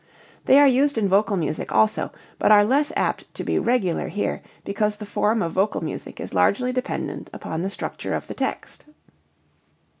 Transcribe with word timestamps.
They 0.45 0.57
are 0.57 0.65
used 0.65 0.97
in 0.97 1.07
vocal 1.07 1.37
music 1.37 1.71
also, 1.71 2.11
but 2.39 2.51
are 2.51 2.63
less 2.65 2.91
apt 2.95 3.31
to 3.35 3.43
be 3.43 3.59
regular 3.59 4.07
here 4.07 4.41
because 4.65 4.95
the 4.95 5.05
form 5.05 5.43
of 5.43 5.51
vocal 5.51 5.81
music 5.81 6.19
is 6.19 6.33
largely 6.33 6.71
dependent 6.73 7.29
upon 7.31 7.61
the 7.61 7.69
structure 7.69 8.15
of 8.15 8.25
the 8.25 8.33
text. 8.33 8.85